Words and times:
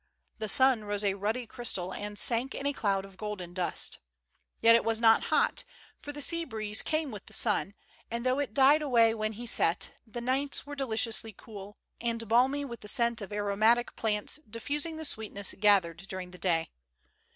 The 0.39 0.49
sun 0.49 0.83
rose 0.85 1.03
a 1.03 1.13
ruddy 1.13 1.45
crystal 1.45 1.93
and 1.93 2.17
sank 2.17 2.55
in 2.55 2.65
a 2.65 2.73
cloud 2.73 3.05
of 3.05 3.17
golden 3.17 3.53
dust. 3.53 3.99
Yet 4.59 4.73
it 4.73 4.83
was 4.83 4.99
not 4.99 5.25
hot, 5.25 5.63
for 5.99 6.11
the 6.11 6.21
sea 6.21 6.43
breeze 6.43 6.81
came 6.81 7.11
with 7.11 7.27
the 7.27 7.33
sun, 7.33 7.75
and 8.09 8.23
DISCOVERED. 8.23 8.35
127 8.35 8.35
though 8.35 8.39
it 8.39 8.53
died 8.55 8.81
away 8.81 9.13
when 9.13 9.33
he 9.33 9.45
set, 9.45 9.91
the 10.07 10.19
nights 10.19 10.65
were 10.65 10.73
deliciously 10.73 11.35
cool, 11.37 11.77
and 12.01 12.27
balmy 12.27 12.65
with 12.65 12.79
the 12.79 12.87
scent 12.87 13.21
of 13.21 13.31
aromatic 13.31 13.95
plants 13.95 14.39
diffusing 14.49 14.97
the 14.97 15.05
sweetness 15.05 15.53
gathered 15.59 15.97
during 16.07 16.31
the 16.31 16.39
day. 16.39 16.71